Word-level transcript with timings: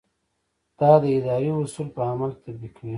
دا 0.79 0.91
د 1.03 1.05
ادارې 1.17 1.51
اصول 1.61 1.87
په 1.95 2.01
عمل 2.09 2.31
کې 2.35 2.41
تطبیقوي. 2.45 2.89